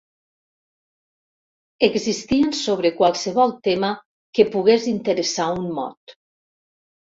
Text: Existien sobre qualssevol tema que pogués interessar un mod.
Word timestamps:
Existien 1.87 2.55
sobre 2.61 2.93
qualssevol 3.03 3.55
tema 3.69 3.93
que 4.39 4.49
pogués 4.57 4.91
interessar 4.97 5.49
un 5.63 5.71
mod. 5.81 6.19